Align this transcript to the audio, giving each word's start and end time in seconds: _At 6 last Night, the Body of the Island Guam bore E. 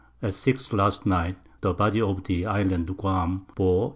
_At 0.27 0.33
6 0.33 0.73
last 0.73 1.05
Night, 1.05 1.37
the 1.61 1.73
Body 1.75 2.01
of 2.01 2.23
the 2.23 2.47
Island 2.47 2.87
Guam 2.97 3.45
bore 3.53 3.89
E. 3.89 3.89